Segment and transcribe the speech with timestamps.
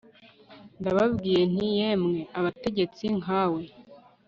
[0.79, 3.63] Ndababwiye nti Yemwe abategetsi nka we